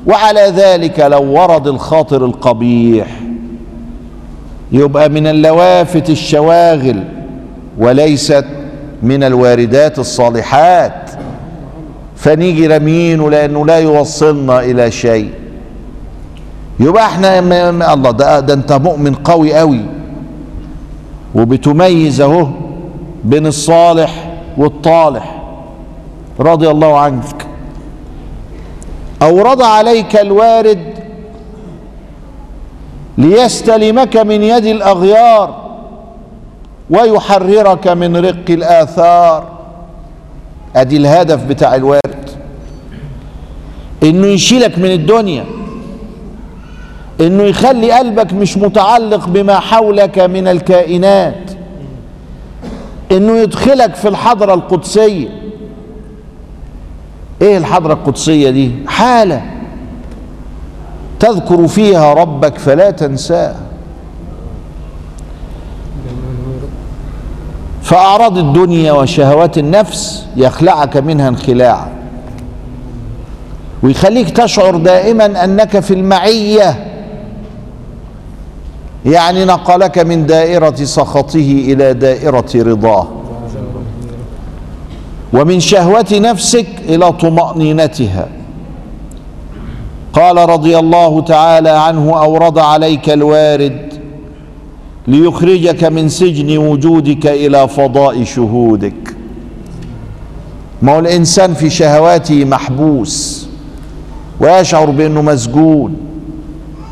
وعلى 0.08 0.54
ذلك 0.56 1.00
لو 1.00 1.24
ورد 1.24 1.68
الخاطر 1.68 2.26
القبيح. 2.26 3.08
يبقى 4.72 5.10
من 5.10 5.28
اللوافت 5.28 6.10
الشواغل 6.10 7.04
وليست 7.78 8.46
من 9.04 9.24
الواردات 9.24 10.00
الصالحات. 10.00 11.12
فنيجي 12.16 12.68
رمينه 12.68 13.30
لأنه 13.30 13.66
لا 13.66 13.78
يوصلنا 13.78 14.60
إلى 14.60 14.92
شيء. 14.92 15.32
يبقى 16.80 17.06
إحنا 17.06 17.40
الله 17.94 18.12
ده, 18.12 18.40
ده 18.40 18.54
أنت 18.54 18.74
مؤمن 18.74 19.16
قوي 19.16 19.54
قوي 19.54 19.86
وبتميز 21.36 22.22
أهو 22.22 22.48
بين 23.24 23.48
الصالح 23.48 24.40
والطالح 24.58 25.44
رضي 26.40 26.70
الله 26.70 27.00
عنك. 27.00 27.48
أورد 29.22 29.62
عليك 29.62 30.16
الوارد 30.16 30.94
ليستلمك 33.18 34.18
من 34.18 34.44
يد 34.44 34.66
الأغيار. 34.66 35.67
ويحررك 36.90 37.88
من 37.88 38.18
رق 38.18 38.46
الآثار. 38.50 39.58
أدي 40.76 40.98
الهدف 40.98 41.44
بتاع 41.44 41.76
الوارد 41.76 42.30
إنه 44.04 44.28
يشيلك 44.28 44.78
من 44.78 44.92
الدنيا. 44.92 45.46
إنه 47.22 47.44
يخلي 47.44 47.92
قلبك 47.92 48.34
مش 48.34 48.58
متعلق 48.58 49.28
بما 49.28 49.60
حولك 49.60 50.20
من 50.20 50.48
الكائنات. 50.48 51.52
إنه 53.12 53.38
يدخلك 53.38 53.96
في 53.96 54.08
الحضرة 54.08 54.54
القدسية. 54.54 55.30
إيه 57.42 57.58
الحضرة 57.58 57.94
القدسية 57.94 58.50
دي؟ 58.50 58.72
حالة 58.88 59.42
تذكر 61.20 61.68
فيها 61.68 62.14
ربك 62.14 62.58
فلا 62.58 62.92
تنساه. 62.92 63.56
فأعراض 67.88 68.38
الدنيا 68.38 68.92
وشهوات 68.92 69.58
النفس 69.58 70.26
يخلعك 70.36 70.98
منها 70.98 71.28
انخلاعا 71.28 71.90
ويخليك 73.84 74.30
تشعر 74.30 74.76
دائما 74.78 75.44
أنك 75.44 75.80
في 75.80 75.94
المعية. 75.94 76.88
يعني 79.06 79.46
نقلك 79.46 79.98
من 80.00 80.26
دائرة 80.26 80.76
سخطه 80.76 81.64
إلى 81.68 81.94
دائرة 81.94 82.50
رضاه. 82.56 83.08
ومن 85.34 85.60
شهوة 85.60 86.08
نفسك 86.12 86.68
إلى 86.90 87.12
طمأنينتها. 87.12 88.28
قال 90.14 90.50
رضي 90.50 90.80
الله 90.80 91.22
تعالى 91.22 91.70
عنه 91.70 92.20
أورد 92.20 92.60
عليك 92.60 93.10
الوارد 93.10 93.94
ليخرجك 95.08 95.84
من 95.84 96.10
سجن 96.10 96.58
وجودك 96.58 97.28
إلى 97.28 97.68
فضاء 97.68 98.24
شهودك. 98.24 99.16
ما 100.82 100.96
هو 100.96 101.00
الإنسان 101.00 101.54
في 101.54 101.70
شهواته 101.70 102.46
محبوس 102.46 103.48
ويشعر 104.40 104.90
بأنه 104.90 105.22
مسجون 105.22 105.98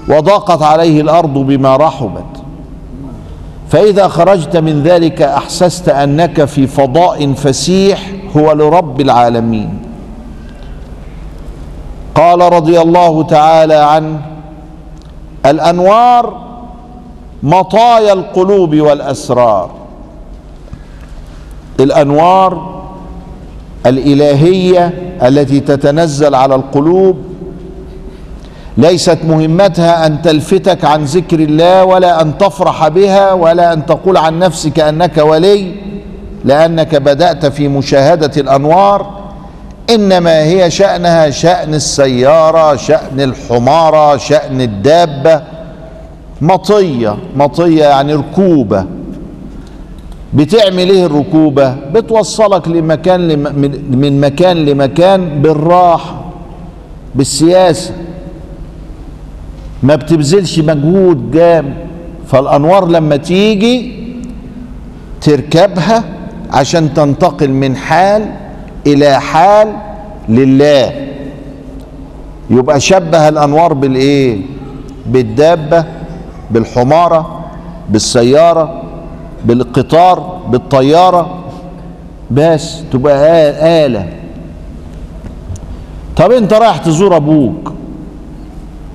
وضاقت 0.09 0.61
عليه 0.61 1.01
الأرض 1.01 1.33
بما 1.33 1.75
رحبت. 1.75 2.23
فإذا 3.69 4.07
خرجت 4.07 4.57
من 4.57 4.83
ذلك 4.83 5.21
أحسست 5.21 5.89
أنك 5.89 6.45
في 6.45 6.67
فضاء 6.67 7.33
فسيح 7.33 8.11
هو 8.37 8.51
لرب 8.51 9.01
العالمين. 9.01 9.79
قال 12.15 12.53
رضي 12.53 12.81
الله 12.81 13.23
تعالى 13.23 13.73
عنه 13.73 14.21
الأنوار 15.45 16.44
مطايا 17.43 18.13
القلوب 18.13 18.75
والأسرار. 18.75 19.71
الأنوار 21.79 22.75
الإلهية 23.85 24.93
التي 25.23 25.59
تتنزل 25.59 26.35
على 26.35 26.55
القلوب 26.55 27.17
ليست 28.77 29.17
مهمتها 29.23 30.05
أن 30.05 30.21
تلفتك 30.21 30.85
عن 30.85 31.03
ذكر 31.03 31.39
الله 31.39 31.83
ولا 31.83 32.21
أن 32.21 32.37
تفرح 32.37 32.87
بها 32.87 33.33
ولا 33.33 33.73
أن 33.73 33.85
تقول 33.85 34.17
عن 34.17 34.39
نفسك 34.39 34.79
أنك 34.79 35.17
ولي 35.17 35.75
لأنك 36.45 36.95
بدأت 36.95 37.45
في 37.45 37.67
مشاهدة 37.67 38.31
الأنوار. 38.37 39.25
إنما 39.89 40.43
هي 40.43 40.71
شأنها 40.71 41.29
شأن 41.29 41.73
السيارة 41.73 42.75
شأن 42.75 43.21
الحمارة 43.21 44.17
شأن 44.17 44.61
الدابة. 44.61 45.41
مطية 46.41 47.17
مطية 47.35 47.83
يعني 47.83 48.13
ركوبة. 48.13 48.85
بتعمل 50.33 50.89
إيه 50.89 51.05
الركوبة؟ 51.05 51.73
بتوصلك 51.73 52.67
لمكان 52.67 53.27
لم 53.27 53.39
من 53.91 54.19
مكان 54.21 54.57
لمكان 54.65 55.41
بالراحة 55.41 56.25
بالسياسة. 57.15 57.93
ما 59.83 59.95
بتبذلش 59.95 60.59
مجهود 60.59 61.31
جامد 61.31 61.73
فالأنوار 62.27 62.87
لما 62.87 63.15
تيجي 63.15 63.93
تركبها 65.21 66.03
عشان 66.51 66.93
تنتقل 66.93 67.49
من 67.49 67.75
حال 67.75 68.25
إلى 68.87 69.21
حال 69.21 69.73
لله. 70.29 70.91
يبقى 72.49 72.79
شبه 72.79 73.29
الأنوار 73.29 73.73
بالإيه؟ 73.73 74.37
بالدابة. 75.05 75.85
بالحمارة 76.51 77.39
بالسيارة 77.89 78.81
بالقطار 79.45 80.39
بالطيارة. 80.49 81.39
بس 82.31 82.83
تبقى 82.91 83.85
آلة. 83.85 84.09
طب 86.15 86.31
انت 86.31 86.53
رايح 86.53 86.77
تزور 86.77 87.15
أبوك 87.15 87.73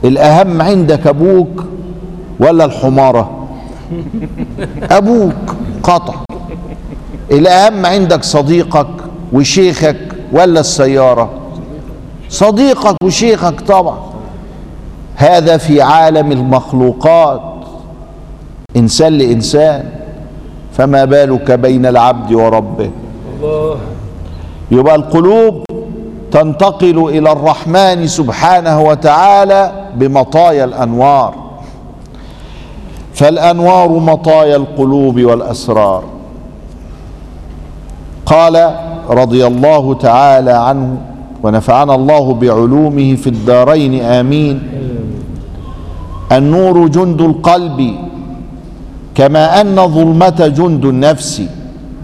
الأهم 0.05 0.63
عندك 0.63 1.07
أبوك 1.07 1.65
ولا 2.41 2.65
الحمارة؟ 2.65 3.49
أبوك 4.91 5.57
قطع. 5.83 6.15
الأهم 7.31 7.87
عندك 7.87 8.25
صديقك 8.25 8.87
وشيخك 9.33 9.97
ولا 10.33 10.61
السيارة؟ 10.61 11.31
صديقك 12.29 12.97
وشيخك 13.05 13.61
طبعا. 13.61 13.99
هذا 15.21 15.57
في 15.57 15.83
عالم 15.83 16.33
المخلوقات. 16.33 17.41
إنسان 18.77 19.13
لإنسان 19.13 19.85
فما 20.73 21.05
بالك 21.05 21.51
بين 21.51 21.87
العبد 21.87 22.33
وربه؟ 22.33 22.91
الله. 23.37 23.77
يبقى 24.71 24.95
القلوب 24.95 25.65
تنتقل 26.33 26.99
إلى 27.09 27.33
الرحمن 27.33 28.07
سبحانه 28.07 28.83
وتعالى 28.83 29.73
بمطايا 29.95 30.65
الأنوار. 30.65 31.35
فالأنوار 33.15 33.89
مطايا 33.89 34.57
القلوب 34.57 35.21
والأسرار. 35.21 36.05
قال 38.27 38.75
رضي 39.09 39.47
الله 39.47 39.95
تعالى 39.95 40.53
عنه 40.53 40.97
ونفعنا 41.43 41.95
الله 41.95 42.35
بعلومه 42.35 43.15
في 43.15 43.27
الدارين 43.27 44.03
آمين. 44.03 44.80
النور 46.33 46.89
جند 46.89 47.21
القلب 47.21 47.95
كما 49.15 49.61
أن 49.61 49.77
ظلمة 49.89 50.41
جند 50.59 50.85
النفس. 50.85 51.43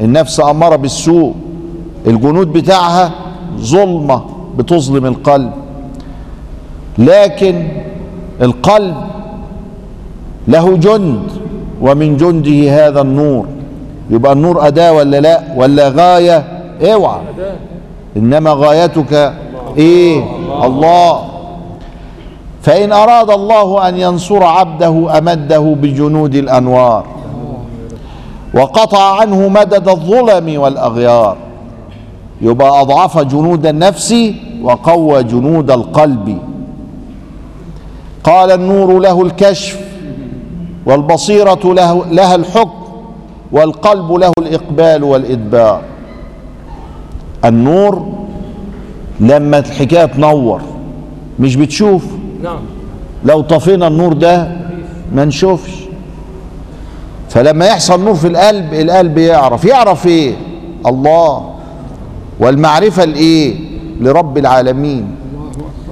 النفس 0.00 0.40
اماره 0.40 0.76
بالسوء. 0.76 1.34
الجنود 2.06 2.52
بتاعها 2.52 3.10
ظلمة 3.58 4.22
بتظلم 4.58 5.06
القلب. 5.06 5.50
لكن 6.98 7.68
القلب 8.42 8.96
له 10.48 10.76
جند 10.76 11.22
ومن 11.80 12.16
جنده 12.16 12.86
هذا 12.86 13.00
النور. 13.00 13.46
يبقى 14.10 14.32
النور 14.32 14.66
أداة 14.66 14.92
ولا 14.92 15.20
لا؟ 15.20 15.42
ولا 15.56 15.88
غاية؟ 15.88 16.44
اوعى 16.82 17.20
إنما 18.16 18.50
غايتك 18.50 19.32
إيه؟ 19.78 20.24
الله. 20.64 21.25
فإن 22.66 22.92
أراد 22.92 23.30
الله 23.30 23.88
أن 23.88 23.96
ينصر 23.98 24.44
عبده 24.44 25.18
أمده 25.18 25.58
بجنود 25.82 26.34
الأنوار 26.34 27.04
وقطع 28.54 29.20
عنه 29.20 29.48
مدد 29.48 29.88
الظلم 29.88 30.60
والأغيار 30.60 31.36
يبقى 32.42 32.80
أضعف 32.80 33.18
جنود 33.18 33.66
النفس 33.66 34.14
وقوى 34.62 35.22
جنود 35.22 35.70
القلب 35.70 36.38
قال 38.24 38.50
النور 38.50 38.98
له 38.98 39.22
الكشف 39.22 39.80
والبصيرة 40.86 41.74
له 41.74 42.04
لها 42.10 42.34
الحكم 42.34 42.86
والقلب 43.52 44.12
له 44.12 44.32
الإقبال 44.38 45.04
والإدبار 45.04 45.80
النور 47.44 48.06
لما 49.20 49.58
الحكاية 49.58 50.04
تنور 50.04 50.60
مش 51.38 51.56
بتشوف 51.56 52.04
نعم. 52.42 52.58
لو 53.24 53.40
طفينا 53.40 53.86
النور 53.86 54.12
ده 54.12 54.48
ما 55.14 55.24
نشوفش. 55.24 55.70
فلما 57.28 57.66
يحصل 57.66 58.04
نور 58.04 58.14
في 58.14 58.26
القلب 58.26 58.74
القلب 58.74 59.18
يعرف. 59.18 59.64
يعرف 59.64 60.06
إيه؟ 60.06 60.34
الله. 60.86 61.50
والمعرفة 62.40 63.04
لإيه؟ 63.04 63.54
لرب 64.00 64.38
العالمين. 64.38 65.14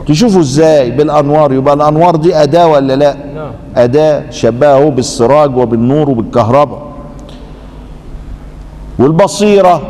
تشوفوا 0.07 0.41
إزاي 0.41 0.91
بالأنوار؟ 0.91 1.53
يبقى 1.53 1.75
الأنوار 1.75 2.17
دي 2.17 2.37
أداة 2.37 2.67
ولا 2.67 2.97
لا؟ 2.97 3.17
نعم. 3.35 3.51
أداة. 3.77 4.31
شبهه 4.31 4.89
بالسراج 4.89 5.57
وبالنور 5.57 6.11
وبالكهرباء. 6.11 6.83
والبصيرة. 8.99 9.83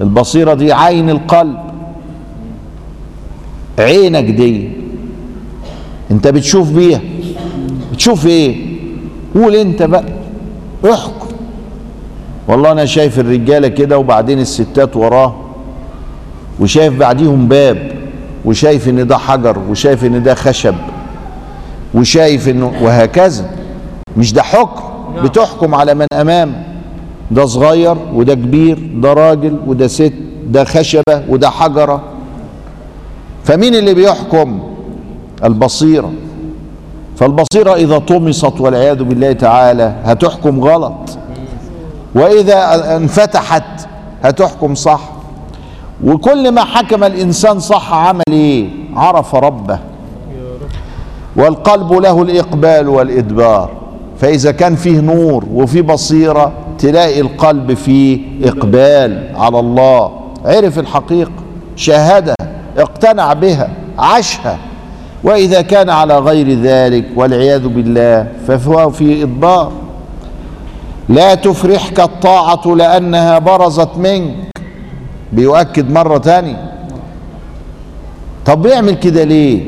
البصيرة 0.00 0.54
دي 0.54 0.72
عين 0.72 1.10
القلب. 1.10 1.58
عينك 3.78 4.24
دي. 4.24 4.70
انت 6.10 6.28
بتشوف 6.28 6.70
بيها. 6.72 7.00
بتشوف 7.92 8.26
إيه؟ 8.26 8.56
قول 9.34 9.54
انت 9.54 9.82
بقى. 9.82 10.04
احكم. 10.92 11.26
والله 12.48 12.72
أنا 12.72 12.84
شايف 12.84 13.18
الرجاله 13.18 13.68
كده 13.68 13.98
وبعدين 13.98 14.38
الستات 14.40 14.96
وراه 14.96 15.34
وشايف 16.60 16.98
بعديهم 16.98 17.48
باب 17.48 17.92
وشايف 18.44 18.88
ان 18.88 19.06
ده 19.06 19.18
حجر 19.18 19.58
وشايف 19.70 20.04
ان 20.04 20.22
ده 20.22 20.34
خشب 20.34 20.74
وشايف 21.94 22.48
انه 22.48 22.72
وهكذا. 22.82 23.50
مش 24.16 24.32
ده 24.32 24.42
حكم؟ 24.42 24.82
بتحكم 25.22 25.74
على 25.74 25.94
من 25.94 26.06
امامك 26.12 26.54
ده 27.30 27.46
صغير 27.46 27.96
وده 28.14 28.34
كبير 28.34 28.78
ده 28.94 29.12
راجل 29.12 29.56
وده 29.66 29.86
ست 29.86 30.12
ده 30.46 30.64
خشبة 30.64 31.22
وده 31.28 31.50
حجرة. 31.50 32.02
فمين 33.44 33.74
اللي 33.74 33.94
بيحكم؟ 33.94 34.60
البصيرة. 35.44 36.12
فالبصيرة 37.16 37.74
إذا 37.74 37.98
طمست 37.98 38.60
والعياذ 38.60 39.02
بالله 39.02 39.32
تعالى 39.32 39.94
هتحكم 40.04 40.60
غلط. 40.60 41.18
وإذا 42.14 42.56
انفتحت 42.96 43.88
هتحكم 44.22 44.74
صح. 44.74 45.00
وكل 46.04 46.50
ما 46.50 46.64
حكم 46.64 47.04
الإنسان 47.04 47.60
صح 47.60 47.94
عمل 47.94 48.22
إيه؟ 48.30 48.68
عرف 48.96 49.34
ربه. 49.34 49.78
والقلب 51.36 51.92
له 51.92 52.22
الإقبال 52.22 52.88
والإدبار. 52.88 53.70
فإذا 54.20 54.50
كان 54.52 54.76
فيه 54.76 55.00
نور 55.00 55.44
وفيه 55.54 55.82
بصيرة 55.82 56.52
تلاقي 56.78 57.20
القلب 57.20 57.74
فيه 57.74 58.20
إقبال 58.48 59.30
على 59.36 59.58
الله. 59.60 60.10
عرف 60.44 60.78
الحقيقة. 60.78 61.30
شاهدها 61.76 62.34
اقتنع 62.78 63.32
بها 63.32 63.68
عاشها. 63.98 64.58
وإذا 65.24 65.62
كان 65.62 65.90
على 65.90 66.18
غير 66.18 66.60
ذلك 66.62 67.04
والعياذ 67.16 67.68
بالله 67.68 68.26
فهو 68.48 68.90
في 68.90 69.22
ادبار 69.22 69.72
لا 71.08 71.34
تفرحك 71.34 72.00
الطاعة 72.00 72.60
لأنها 72.66 73.38
برزت 73.38 73.88
منك. 73.96 74.34
بيؤكد 75.32 75.90
مرة 75.90 76.18
تانية 76.18 76.70
طب 78.46 78.62
بيعمل 78.62 78.94
كده 78.94 79.24
ليه؟ 79.24 79.62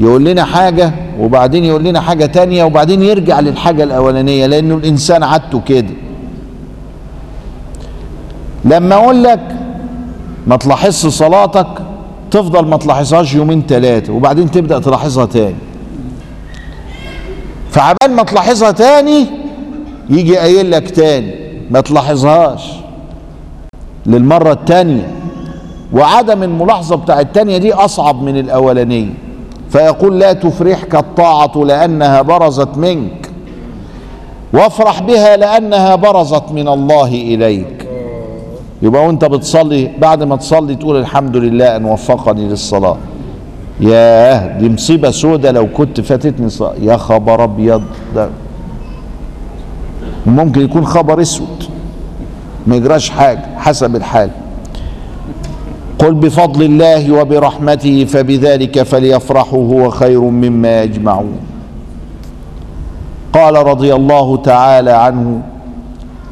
يقول 0.00 0.24
لنا 0.24 0.44
حاجة 0.44 0.92
وبعدين 1.20 1.64
يقول 1.64 1.84
لنا 1.84 2.00
حاجة 2.00 2.26
تانية 2.26 2.64
وبعدين 2.64 3.02
يرجع 3.02 3.40
للحاجة 3.40 3.82
الأولانية 3.82 4.46
لأنه 4.46 4.74
الإنسان 4.74 5.22
عادته 5.22 5.60
كده. 5.66 5.94
لما 8.64 8.94
أقول 8.94 9.24
لك 9.24 9.40
ما 10.46 10.56
تلاحظش 10.56 11.06
صلاتك 11.06 11.66
تفضل 12.30 12.66
ما 12.66 12.76
تلاحظهاش 12.76 13.34
يومين 13.34 13.62
ثلاثة 13.68 14.12
وبعدين 14.12 14.50
تبدأ 14.50 14.78
تلاحظها 14.78 15.24
تاني. 15.24 15.54
فعبال 17.70 18.10
ما 18.16 18.22
تلاحظها 18.22 18.70
تاني 18.70 19.26
يجي 20.10 20.36
قايل 20.36 20.70
لك 20.70 20.90
تاني 20.90 21.34
ما 21.70 21.80
تلاحظهاش. 21.80 22.72
للمرة 24.06 24.52
التانية. 24.52 25.10
وعدم 25.92 26.42
الملاحظة 26.42 26.96
بتاع 26.96 27.20
التانية 27.20 27.58
دي 27.58 27.72
أصعب 27.72 28.22
من 28.22 28.38
الأولانية. 28.38 29.14
فيقول 29.70 30.18
لا 30.18 30.32
تفرحك 30.32 30.94
الطاعة 30.94 31.52
لأنها 31.56 32.22
برزت 32.22 32.76
منك. 32.76 33.30
وافرح 34.52 35.02
بها 35.02 35.36
لأنها 35.36 35.94
برزت 35.94 36.44
من 36.52 36.68
الله 36.68 37.08
إليك. 37.08 37.79
يبقى 38.82 39.06
وانت 39.06 39.24
بتصلي 39.24 39.90
بعد 39.98 40.22
ما 40.22 40.36
تصلي 40.36 40.74
تقول 40.74 40.96
الحمد 40.96 41.36
لله 41.36 41.76
أن 41.76 41.84
وفقني 41.84 42.48
للصلاة. 42.48 42.96
ياه 43.80 44.58
دي 44.58 44.68
مصيبة 44.68 45.10
سودة 45.10 45.50
لو 45.50 45.66
كنت 45.66 46.00
فاتتني 46.00 46.48
صلاة 46.48 46.74
يا 46.82 46.96
خبر 46.96 47.44
أبيض. 47.44 47.82
ده 48.14 48.28
ممكن 50.26 50.60
يكون 50.60 50.86
خبر 50.86 51.20
أسود. 51.20 51.64
ما 52.66 52.76
يجراش 52.76 53.10
حاجة 53.10 53.46
حسب 53.56 53.96
الحال. 53.96 54.30
قل 55.98 56.14
بفضل 56.14 56.62
الله 56.62 57.12
وبرحمته 57.12 58.04
فبذلك 58.04 58.82
فليفرحوا 58.82 59.68
هو 59.74 59.90
خير 59.90 60.20
مما 60.20 60.82
يجمعون. 60.82 61.38
قال 63.32 63.54
رضي 63.54 63.94
الله 63.94 64.36
تعالى 64.36 64.90
عنه 64.90 65.40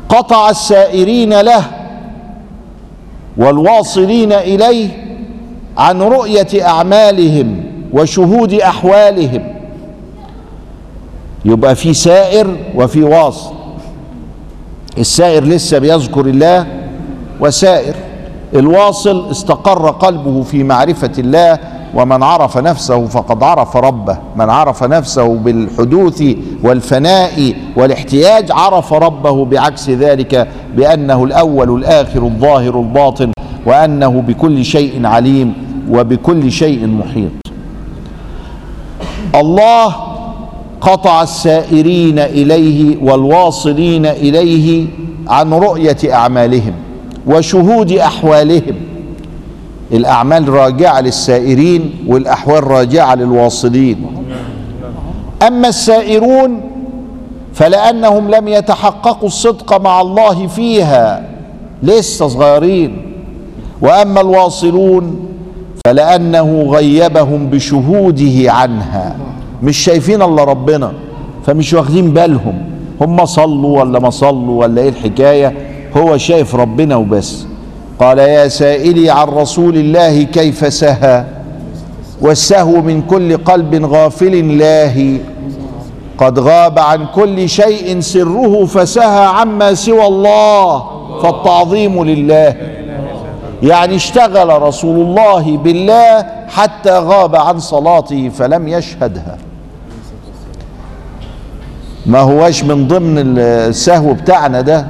قطع 0.08 0.50
السائرين 0.50 1.40
له 1.40 1.64
والواصلين 3.38 4.32
إليه 4.32 4.88
عن 5.78 6.02
رؤية 6.02 6.66
أعمالهم 6.66 7.64
وشهود 7.92 8.54
أحوالهم. 8.54 9.54
يبقى 11.44 11.74
في 11.74 11.94
سائر 11.94 12.56
وفي 12.74 13.02
واصل. 13.02 13.52
السائر 14.98 15.44
لسه 15.44 15.78
بيذكر 15.78 16.26
الله 16.26 16.66
وسائر. 17.40 17.94
الواصل 18.54 19.30
استقر 19.30 19.90
قلبه 19.90 20.42
في 20.42 20.62
معرفة 20.64 21.12
الله 21.18 21.58
ومن 21.94 22.22
عرف 22.22 22.58
نفسه 22.58 23.06
فقد 23.06 23.42
عرف 23.42 23.76
ربه. 23.76 24.18
من 24.36 24.50
عرف 24.50 24.84
نفسه 24.84 25.34
بالحدوث 25.34 26.22
والفناء 26.62 27.54
والاحتياج 27.76 28.52
عرف 28.52 28.92
ربه 28.92 29.44
بعكس 29.44 29.90
ذلك 29.90 30.48
بأنه 30.76 31.24
الأول 31.24 31.76
الآخر 31.76 32.22
الظاهر 32.22 32.80
الباطن 32.80 33.32
وأنه 33.66 34.22
بكل 34.28 34.64
شيء 34.64 35.06
عليم 35.06 35.52
وبكل 35.90 36.52
شيء 36.52 36.86
محيط. 36.86 37.30
الله 39.34 39.94
قطع 40.80 41.22
السائرين 41.22 42.18
إليه 42.18 42.96
والواصلين 43.02 44.06
إليه 44.06 44.86
عن 45.28 45.52
رؤية 45.52 45.96
أعمالهم 46.14 46.72
وشهود 47.26 47.92
أحوالهم. 47.92 48.74
الأعمال 49.92 50.48
راجعة 50.48 51.00
للسائرين 51.00 51.94
والأحوال 52.06 52.66
راجعة 52.66 53.14
للواصلين. 53.14 54.06
أما 55.46 55.68
السائرون 55.68 56.60
فلأنهم 57.54 58.30
لم 58.30 58.48
يتحققوا 58.48 59.28
الصدق 59.28 59.80
مع 59.80 60.00
الله 60.00 60.46
فيها 60.46 61.28
لسه 61.82 62.28
صغيرين 62.28 63.02
وأما 63.82 64.20
الواصلون 64.20 65.28
فلأنه 65.86 66.66
غيبهم 66.70 67.46
بشهوده 67.46 68.52
عنها. 68.52 69.16
مش 69.62 69.76
شايفين 69.76 70.22
الا 70.22 70.44
ربنا 70.44 70.92
فمش 71.46 71.72
واخدين 71.74 72.10
بالهم. 72.10 72.62
هم 73.00 73.24
صلوا 73.24 73.80
ولا 73.80 73.98
ما 73.98 74.10
صلوا 74.10 74.60
ولا 74.60 74.82
إيه 74.82 74.88
الحكاية؟ 74.88 75.54
هو 75.96 76.16
شايف 76.16 76.54
ربنا 76.54 76.96
وبس. 76.96 77.46
قال 78.00 78.18
يا 78.18 78.48
سائلي 78.48 79.10
عن 79.10 79.28
رسول 79.28 79.76
الله 79.76 80.22
كيف 80.22 80.72
سهى؟ 80.74 81.24
والسهو 82.20 82.82
من 82.82 83.02
كل 83.02 83.36
قلب 83.36 83.84
غافل 83.84 84.58
لاهي. 84.58 85.20
قد 86.18 86.38
غاب 86.38 86.78
عن 86.78 87.06
كل 87.14 87.48
شيء 87.48 88.00
سره 88.00 88.66
فسهى 88.66 89.26
عما 89.26 89.74
سوى 89.74 90.06
الله 90.06 90.84
فالتعظيم 91.22 92.04
لله. 92.04 92.54
يعني 93.62 93.96
اشتغل 93.96 94.62
رسول 94.62 95.00
الله 95.00 95.56
بالله 95.56 96.26
حتى 96.48 96.98
غاب 96.98 97.36
عن 97.36 97.58
صلاته 97.58 98.28
فلم 98.28 98.68
يشهدها. 98.68 99.38
ما 102.06 102.18
هواش 102.18 102.64
من 102.64 102.88
ضمن 102.88 103.38
السهو 103.38 104.12
بتاعنا 104.12 104.60
ده؟ 104.60 104.86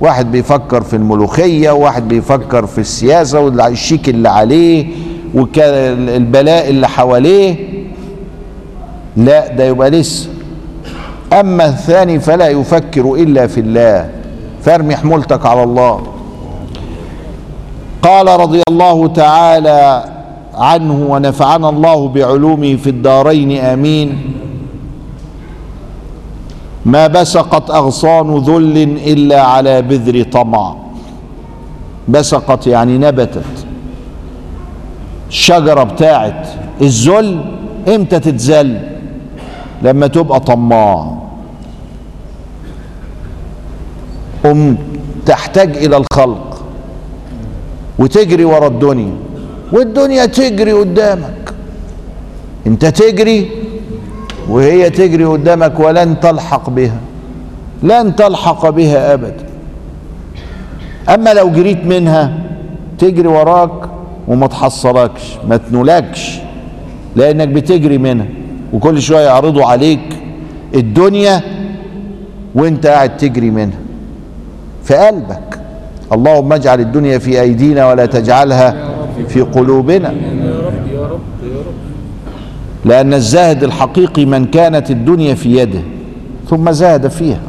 واحد 0.00 0.32
بيفكر 0.32 0.82
في 0.82 0.96
الملوخية 0.96 1.70
وواحد 1.70 2.08
بيفكر 2.08 2.66
في 2.66 2.78
السياسة 2.78 3.40
والشيك 3.40 4.08
اللي 4.08 4.28
عليه 4.28 4.86
والبلاء 5.34 6.70
اللي 6.70 6.88
حواليه. 6.88 7.56
لا 9.16 9.54
ده 9.54 9.64
يبقى 9.64 9.90
لسه. 9.90 10.28
أما 11.32 11.66
الثاني 11.66 12.20
فلا 12.20 12.48
يفكر 12.48 13.14
إلا 13.14 13.46
في 13.46 13.60
الله. 13.60 14.10
فارمي 14.62 14.96
حمولتك 14.96 15.46
على 15.46 15.62
الله. 15.62 16.02
قال 18.02 18.40
رضي 18.40 18.62
الله 18.68 19.08
تعالى 19.08 20.04
عنه 20.54 21.06
ونفعنا 21.08 21.68
الله 21.68 22.08
بعلومه 22.08 22.76
في 22.76 22.90
الدارين 22.90 23.58
آمين. 23.58 24.18
ما 26.84 27.06
بسقت 27.06 27.70
أغصان 27.70 28.38
ذل 28.38 28.76
إلا 29.06 29.40
على 29.42 29.82
بذر 29.82 30.22
طمع. 30.22 30.76
بسقت 32.08 32.66
يعني 32.66 32.98
نبتت. 32.98 33.66
الشجرة 35.28 35.82
بتاعت 35.82 36.48
الذل 36.80 37.44
إمتى 37.88 38.20
تتذل؟ 38.20 38.80
لما 39.82 40.06
تبقى 40.06 40.40
طماع. 40.40 41.18
أم 44.44 44.76
تحتاج 45.26 45.76
إلى 45.76 45.96
الخلق 45.96 46.62
وتجري 47.98 48.44
ورا 48.44 48.66
الدنيا 48.66 49.12
والدنيا 49.72 50.26
تجري 50.26 50.72
قدامك. 50.72 51.54
أنت 52.66 52.86
تجري 52.86 53.63
وهي 54.48 54.90
تجري 54.90 55.24
قدامك 55.24 55.80
ولن 55.80 56.20
تلحق 56.20 56.70
بها. 56.70 57.00
لن 57.82 58.16
تلحق 58.16 58.68
بها 58.68 59.14
أبدا. 59.14 59.44
أما 61.08 61.34
لو 61.34 61.50
جريت 61.50 61.84
منها 61.86 62.32
تجري 62.98 63.28
وراك 63.28 63.70
وما 64.28 64.46
تحصلكش 64.46 65.36
ما 65.48 65.56
تنولكش 65.56 66.38
لأنك 67.16 67.48
بتجري 67.48 67.98
منها. 67.98 68.26
وكل 68.72 69.02
شوية 69.02 69.26
يعرضوا 69.26 69.64
عليك 69.64 70.16
الدنيا 70.74 71.40
وانت 72.54 72.86
قاعد 72.86 73.16
تجري 73.16 73.50
منها. 73.50 73.78
في 74.84 74.94
قلبك. 74.94 75.60
اللهم 76.12 76.52
اجعل 76.52 76.80
الدنيا 76.80 77.18
في 77.18 77.40
أيدينا 77.40 77.88
ولا 77.88 78.06
تجعلها 78.06 78.76
في 79.28 79.40
قلوبنا 79.40 80.08
يا 80.08 80.60
رب 80.66 80.86
يا 80.94 81.00
رب 81.00 81.20
يا 81.42 81.58
رب 81.58 81.74
لأن 82.84 83.14
الزاهد 83.14 83.64
الحقيقي 83.64 84.24
من 84.24 84.44
كانت 84.44 84.90
الدنيا 84.90 85.34
في 85.34 85.56
يده 85.56 85.80
ثم 86.50 86.70
زاد 86.70 87.08
فيها. 87.08 87.40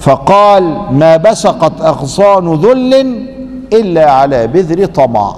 فقال 0.00 0.76
ما 0.92 1.16
بسقت 1.16 1.80
أغصان 1.80 2.54
ذل 2.54 2.94
إلا 3.72 4.10
على 4.10 4.46
بذر 4.46 4.84
طمع. 4.84 5.36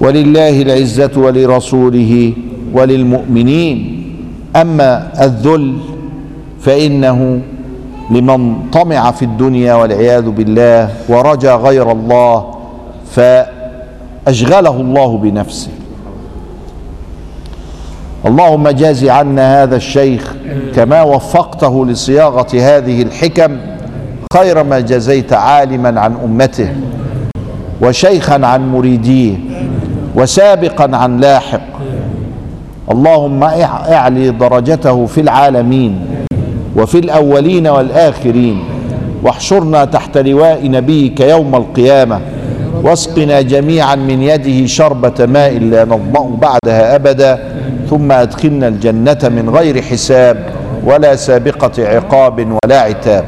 ولله 0.00 0.62
العزة 0.62 1.10
ولرسوله 1.16 2.32
وللمؤمنين. 2.74 4.02
أما 4.56 5.12
الذل 5.24 5.78
فإنه 6.60 7.40
لمن 8.10 8.70
طمع 8.72 9.10
في 9.10 9.24
الدنيا 9.24 9.74
والعياذ 9.74 10.30
بالله 10.30 10.90
ورجا 11.08 11.54
غير 11.54 11.92
الله 11.92 12.54
فأشغله 14.26 14.80
الله 14.80 15.18
بنفسه. 15.18 15.70
اللهم 18.26 18.68
جاز 18.68 19.04
عنا 19.04 19.62
هذا 19.62 19.76
الشيخ 19.76 20.34
كما 20.74 21.02
وفقته 21.02 21.86
لصياغة 21.86 22.46
هذه 22.54 23.02
الحكم 23.02 23.56
خير 24.34 24.62
ما 24.64 24.80
جزيت 24.80 25.32
عالما 25.32 26.00
عن 26.00 26.14
أمته 26.24 26.72
وشيخا 27.80 28.46
عن 28.46 28.72
مريديه 28.72 29.34
وسابقا 30.14 30.96
عن 30.96 31.20
لاحق. 31.20 31.60
اللهم 32.92 33.42
إعلي 33.42 34.30
درجته 34.30 35.06
في 35.06 35.20
العالمين 35.20 36.06
وفي 36.76 36.98
الأولين 36.98 37.66
والآخرين 37.66 38.64
واحشرنا 39.22 39.84
تحت 39.84 40.18
لواء 40.18 40.70
نبيك 40.70 41.20
يوم 41.20 41.54
القيامة. 41.54 42.20
واسقنا 42.82 43.40
جميعا 43.42 43.94
من 43.94 44.22
يده 44.22 44.66
شربة 44.66 45.26
ماء 45.26 45.58
لا 45.58 45.84
نظمأ 45.84 46.36
بعدها 46.36 46.94
أبدا 46.96 47.38
ثم 47.90 48.12
أدخلنا 48.12 48.68
الجنة 48.68 49.18
من 49.22 49.50
غير 49.50 49.82
حساب 49.82 50.36
ولا 50.84 51.16
سابقة 51.16 51.88
عقاب 51.88 52.56
ولا 52.64 52.80
عتاب. 52.80 53.24